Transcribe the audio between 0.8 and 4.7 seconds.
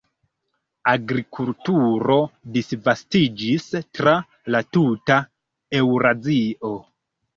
Agrikulturo disvastiĝis tra la